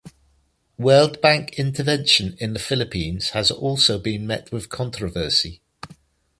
World 0.79 1.21
Bank 1.21 1.59
intervention 1.59 2.35
in 2.39 2.53
the 2.53 2.59
Philippines 2.59 3.29
has 3.37 3.51
also 3.51 3.99
been 3.99 4.25
met 4.25 4.51
with 4.51 4.67
controversy. 4.67 5.61